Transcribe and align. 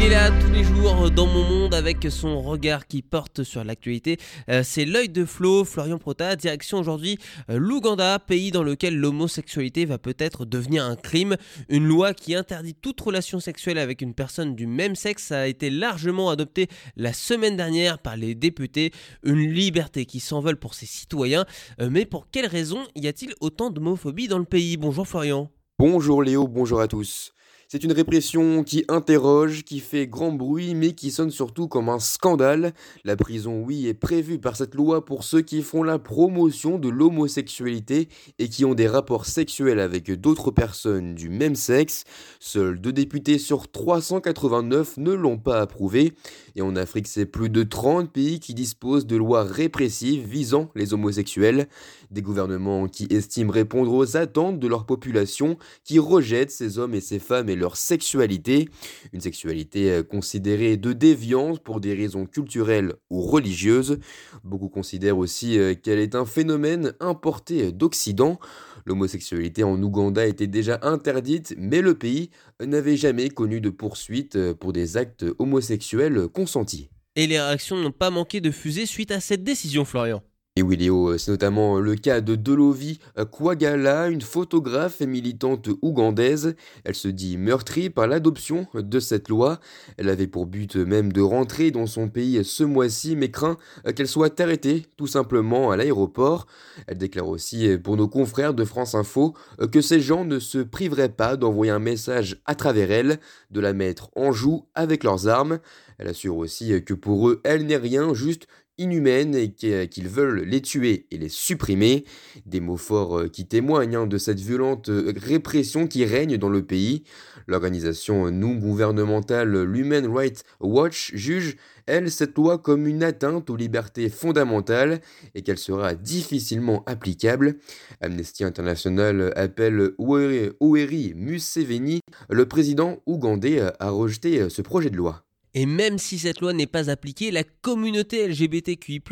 Il 0.00 0.04
est 0.04 0.10
là 0.10 0.30
tous 0.30 0.52
les 0.52 0.62
jours 0.62 1.10
dans 1.10 1.26
mon 1.26 1.42
monde 1.42 1.74
avec 1.74 2.06
son 2.08 2.40
regard 2.40 2.86
qui 2.86 3.02
porte 3.02 3.42
sur 3.42 3.64
l'actualité. 3.64 4.16
Euh, 4.48 4.62
c'est 4.62 4.84
l'œil 4.84 5.08
de 5.08 5.24
Flo, 5.24 5.64
Florian 5.64 5.98
Prota, 5.98 6.36
direction 6.36 6.78
aujourd'hui 6.78 7.18
euh, 7.50 7.58
l'Ouganda, 7.58 8.20
pays 8.20 8.52
dans 8.52 8.62
lequel 8.62 8.96
l'homosexualité 8.96 9.86
va 9.86 9.98
peut-être 9.98 10.44
devenir 10.44 10.84
un 10.84 10.94
crime. 10.94 11.36
Une 11.68 11.84
loi 11.84 12.14
qui 12.14 12.36
interdit 12.36 12.74
toute 12.74 13.00
relation 13.00 13.40
sexuelle 13.40 13.76
avec 13.76 14.00
une 14.00 14.14
personne 14.14 14.54
du 14.54 14.68
même 14.68 14.94
sexe 14.94 15.32
a 15.32 15.48
été 15.48 15.68
largement 15.68 16.30
adoptée 16.30 16.68
la 16.96 17.12
semaine 17.12 17.56
dernière 17.56 17.98
par 17.98 18.16
les 18.16 18.36
députés. 18.36 18.92
Une 19.24 19.52
liberté 19.52 20.06
qui 20.06 20.20
s'envole 20.20 20.60
pour 20.60 20.74
ses 20.74 20.86
citoyens. 20.86 21.44
Euh, 21.80 21.88
mais 21.90 22.06
pour 22.06 22.30
quelles 22.30 22.46
raisons 22.46 22.86
y 22.94 23.08
a-t-il 23.08 23.34
autant 23.40 23.70
d'homophobie 23.70 24.28
dans 24.28 24.38
le 24.38 24.44
pays? 24.44 24.76
Bonjour 24.76 25.08
Florian. 25.08 25.50
Bonjour 25.80 26.22
Léo, 26.22 26.46
bonjour 26.46 26.80
à 26.80 26.86
tous. 26.86 27.32
C'est 27.70 27.84
une 27.84 27.92
répression 27.92 28.64
qui 28.64 28.86
interroge, 28.88 29.62
qui 29.62 29.80
fait 29.80 30.06
grand 30.06 30.32
bruit, 30.32 30.74
mais 30.74 30.92
qui 30.92 31.10
sonne 31.10 31.30
surtout 31.30 31.68
comme 31.68 31.90
un 31.90 31.98
scandale. 31.98 32.72
La 33.04 33.14
prison, 33.14 33.60
oui, 33.60 33.88
est 33.88 33.92
prévue 33.92 34.38
par 34.38 34.56
cette 34.56 34.74
loi 34.74 35.04
pour 35.04 35.22
ceux 35.22 35.42
qui 35.42 35.60
font 35.60 35.82
la 35.82 35.98
promotion 35.98 36.78
de 36.78 36.88
l'homosexualité 36.88 38.08
et 38.38 38.48
qui 38.48 38.64
ont 38.64 38.72
des 38.72 38.88
rapports 38.88 39.26
sexuels 39.26 39.80
avec 39.80 40.10
d'autres 40.10 40.50
personnes 40.50 41.14
du 41.14 41.28
même 41.28 41.56
sexe. 41.56 42.04
Seuls 42.40 42.80
deux 42.80 42.94
députés 42.94 43.36
sur 43.36 43.70
389 43.70 44.96
ne 44.96 45.12
l'ont 45.12 45.36
pas 45.36 45.60
approuvé. 45.60 46.14
Et 46.56 46.62
en 46.62 46.74
Afrique, 46.74 47.06
c'est 47.06 47.26
plus 47.26 47.50
de 47.50 47.64
30 47.64 48.10
pays 48.10 48.40
qui 48.40 48.54
disposent 48.54 49.06
de 49.06 49.16
lois 49.16 49.44
répressives 49.44 50.26
visant 50.26 50.70
les 50.74 50.94
homosexuels. 50.94 51.68
Des 52.10 52.22
gouvernements 52.22 52.88
qui 52.88 53.06
estiment 53.10 53.52
répondre 53.52 53.92
aux 53.92 54.16
attentes 54.16 54.58
de 54.58 54.68
leur 54.68 54.86
population, 54.86 55.58
qui 55.84 55.98
rejettent 55.98 56.50
ces 56.50 56.78
hommes 56.78 56.94
et 56.94 57.02
ces 57.02 57.18
femmes 57.18 57.50
et 57.50 57.57
leur 57.58 57.76
sexualité, 57.76 58.68
une 59.12 59.20
sexualité 59.20 59.90
euh, 59.90 60.02
considérée 60.02 60.76
de 60.76 60.92
déviance 60.92 61.58
pour 61.58 61.80
des 61.80 61.94
raisons 61.94 62.26
culturelles 62.26 62.94
ou 63.10 63.20
religieuses. 63.20 63.98
Beaucoup 64.44 64.68
considèrent 64.68 65.18
aussi 65.18 65.58
euh, 65.58 65.74
qu'elle 65.74 65.98
est 65.98 66.14
un 66.14 66.24
phénomène 66.24 66.94
importé 67.00 67.72
d'Occident. 67.72 68.38
L'homosexualité 68.86 69.64
en 69.64 69.82
Ouganda 69.82 70.26
était 70.26 70.46
déjà 70.46 70.78
interdite, 70.82 71.54
mais 71.58 71.82
le 71.82 71.94
pays 71.94 72.30
n'avait 72.64 72.96
jamais 72.96 73.28
connu 73.28 73.60
de 73.60 73.70
poursuite 73.70 74.36
euh, 74.36 74.54
pour 74.54 74.72
des 74.72 74.96
actes 74.96 75.26
homosexuels 75.38 76.28
consentis. 76.28 76.88
Et 77.16 77.26
les 77.26 77.40
réactions 77.40 77.76
n'ont 77.76 77.92
pas 77.92 78.10
manqué 78.10 78.40
de 78.40 78.50
fuser 78.50 78.86
suite 78.86 79.10
à 79.10 79.20
cette 79.20 79.42
décision, 79.42 79.84
Florian. 79.84 80.22
Et 80.58 80.62
oui 80.62 80.76
Léo, 80.76 81.16
c'est 81.18 81.30
notamment 81.30 81.78
le 81.78 81.94
cas 81.94 82.20
de 82.20 82.34
Dolovi 82.34 82.98
Kwagala, 83.30 84.08
une 84.08 84.22
photographe 84.22 85.00
et 85.00 85.06
militante 85.06 85.68
ougandaise. 85.82 86.56
Elle 86.82 86.96
se 86.96 87.06
dit 87.06 87.38
meurtrie 87.38 87.90
par 87.90 88.08
l'adoption 88.08 88.66
de 88.74 88.98
cette 88.98 89.28
loi. 89.28 89.60
Elle 89.98 90.08
avait 90.08 90.26
pour 90.26 90.46
but 90.46 90.74
même 90.74 91.12
de 91.12 91.20
rentrer 91.20 91.70
dans 91.70 91.86
son 91.86 92.08
pays 92.08 92.44
ce 92.44 92.64
mois-ci, 92.64 93.14
mais 93.14 93.30
craint 93.30 93.56
qu'elle 93.94 94.08
soit 94.08 94.40
arrêtée 94.40 94.86
tout 94.96 95.06
simplement 95.06 95.70
à 95.70 95.76
l'aéroport. 95.76 96.48
Elle 96.88 96.98
déclare 96.98 97.28
aussi 97.28 97.78
pour 97.78 97.96
nos 97.96 98.08
confrères 98.08 98.52
de 98.52 98.64
France 98.64 98.96
Info 98.96 99.34
que 99.70 99.80
ces 99.80 100.00
gens 100.00 100.24
ne 100.24 100.40
se 100.40 100.58
priveraient 100.58 101.08
pas 101.08 101.36
d'envoyer 101.36 101.70
un 101.70 101.78
message 101.78 102.42
à 102.46 102.56
travers 102.56 102.90
elle, 102.90 103.20
de 103.52 103.60
la 103.60 103.74
mettre 103.74 104.10
en 104.16 104.32
joue 104.32 104.66
avec 104.74 105.04
leurs 105.04 105.28
armes. 105.28 105.60
Elle 105.98 106.08
assure 106.08 106.36
aussi 106.36 106.82
que 106.82 106.94
pour 106.94 107.28
eux, 107.28 107.40
elle 107.44 107.64
n'est 107.64 107.76
rien, 107.76 108.12
juste 108.12 108.48
inhumaines 108.78 109.34
et 109.34 109.50
qu'ils 109.50 110.08
veulent 110.08 110.42
les 110.42 110.62
tuer 110.62 111.06
et 111.10 111.18
les 111.18 111.28
supprimer. 111.28 112.04
Des 112.46 112.60
mots 112.60 112.76
forts 112.76 113.18
euh, 113.18 113.28
qui 113.28 113.46
témoignent 113.46 113.96
hein, 113.96 114.06
de 114.06 114.18
cette 114.18 114.40
violente 114.40 114.88
euh, 114.88 115.12
répression 115.16 115.86
qui 115.86 116.04
règne 116.04 116.38
dans 116.38 116.48
le 116.48 116.64
pays. 116.64 117.04
L'organisation 117.46 118.30
non 118.30 118.54
gouvernementale 118.54 119.62
l'Human 119.62 120.06
Rights 120.06 120.44
Watch 120.60 121.12
juge, 121.14 121.56
elle, 121.86 122.10
cette 122.10 122.36
loi 122.36 122.58
comme 122.58 122.86
une 122.86 123.02
atteinte 123.02 123.48
aux 123.50 123.56
libertés 123.56 124.10
fondamentales 124.10 125.00
et 125.34 125.42
qu'elle 125.42 125.58
sera 125.58 125.94
difficilement 125.94 126.84
applicable. 126.86 127.56
Amnesty 128.00 128.44
International 128.44 129.32
appelle 129.36 129.92
Oweri 129.98 131.14
Museveni, 131.14 132.00
le 132.28 132.46
président 132.46 132.98
ougandais, 133.06 133.60
à 133.78 133.90
rejeter 133.90 134.50
ce 134.50 134.60
projet 134.60 134.90
de 134.90 134.96
loi. 134.96 135.27
Et 135.58 135.66
même 135.66 135.98
si 135.98 136.20
cette 136.20 136.40
loi 136.40 136.52
n'est 136.52 136.68
pas 136.68 136.88
appliquée, 136.88 137.32
la 137.32 137.42
communauté 137.42 138.28
LGBTQI+, 138.28 139.02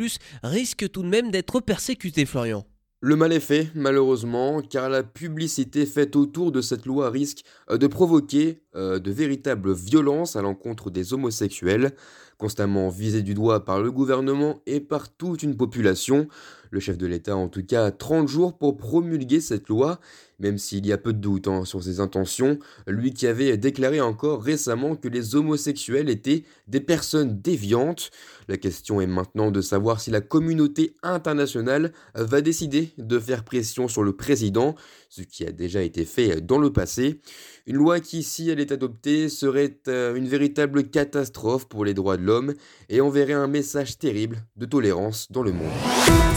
risque 0.44 0.88
tout 0.92 1.02
de 1.02 1.08
même 1.08 1.32
d'être 1.32 1.58
persécutée, 1.58 2.24
Florian. 2.24 2.64
Le 3.00 3.16
mal 3.16 3.32
est 3.32 3.40
fait, 3.40 3.72
malheureusement, 3.74 4.62
car 4.62 4.88
la 4.88 5.02
publicité 5.02 5.86
faite 5.86 6.14
autour 6.14 6.52
de 6.52 6.60
cette 6.60 6.86
loi 6.86 7.10
risque 7.10 7.44
euh, 7.68 7.78
de 7.78 7.88
provoquer 7.88 8.62
euh, 8.76 9.00
de 9.00 9.10
véritables 9.10 9.74
violences 9.74 10.36
à 10.36 10.42
l'encontre 10.42 10.88
des 10.88 11.12
homosexuels, 11.12 11.90
constamment 12.38 12.90
visés 12.90 13.22
du 13.22 13.34
doigt 13.34 13.64
par 13.64 13.82
le 13.82 13.90
gouvernement 13.90 14.62
et 14.66 14.78
par 14.78 15.12
toute 15.12 15.42
une 15.42 15.56
population. 15.56 16.28
Le 16.70 16.78
chef 16.78 16.96
de 16.96 17.08
l'État 17.08 17.32
a 17.32 17.36
en 17.36 17.48
tout 17.48 17.66
cas 17.66 17.90
30 17.90 18.28
jours 18.28 18.56
pour 18.56 18.76
promulguer 18.76 19.40
cette 19.40 19.68
loi, 19.68 19.98
même 20.38 20.58
s'il 20.58 20.86
y 20.86 20.92
a 20.92 20.98
peu 20.98 21.12
de 21.12 21.18
doute 21.18 21.48
hein, 21.48 21.64
sur 21.64 21.82
ses 21.82 22.00
intentions, 22.00 22.58
lui 22.86 23.12
qui 23.12 23.26
avait 23.26 23.56
déclaré 23.56 24.00
encore 24.00 24.42
récemment 24.42 24.96
que 24.96 25.08
les 25.08 25.34
homosexuels 25.34 26.08
étaient 26.08 26.44
des 26.68 26.80
personnes 26.80 27.40
déviantes. 27.40 28.10
La 28.48 28.56
question 28.56 29.00
est 29.00 29.06
maintenant 29.06 29.50
de 29.50 29.60
savoir 29.60 30.00
si 30.00 30.10
la 30.10 30.20
communauté 30.20 30.94
internationale 31.02 31.92
va 32.14 32.40
décider 32.40 32.90
de 32.98 33.18
faire 33.18 33.44
pression 33.44 33.88
sur 33.88 34.02
le 34.02 34.12
président, 34.12 34.74
ce 35.08 35.22
qui 35.22 35.44
a 35.44 35.52
déjà 35.52 35.82
été 35.82 36.04
fait 36.04 36.40
dans 36.40 36.58
le 36.58 36.72
passé. 36.72 37.20
Une 37.66 37.76
loi 37.76 38.00
qui, 38.00 38.22
si 38.22 38.48
elle 38.50 38.60
est 38.60 38.72
adoptée, 38.72 39.28
serait 39.28 39.78
euh, 39.88 40.14
une 40.14 40.28
véritable 40.28 40.84
catastrophe 40.84 41.68
pour 41.68 41.84
les 41.84 41.94
droits 41.94 42.16
de 42.16 42.22
l'homme 42.22 42.54
et 42.88 43.00
enverrait 43.00 43.32
un 43.32 43.48
message 43.48 43.98
terrible 43.98 44.44
de 44.56 44.66
tolérance 44.66 45.30
dans 45.32 45.42
le 45.42 45.52
monde. 45.52 45.72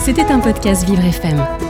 C'était 0.00 0.22
un 0.22 0.40
podcast 0.40 0.84
Vivre 0.84 1.04
FM. 1.04 1.69